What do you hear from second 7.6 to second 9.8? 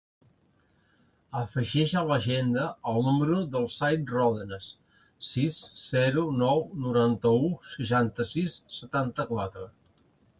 seixanta-sis, setanta-quatre.